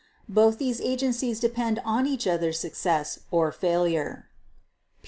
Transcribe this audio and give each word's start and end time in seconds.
both 0.27 0.57
these 0.57 0.81
agencies 0.81 1.39
depend 1.39 1.79
on 1.85 2.07
each 2.07 2.25
other's 2.25 2.57
success 2.59 3.19
or 3.29 3.51
failure." 3.51 4.27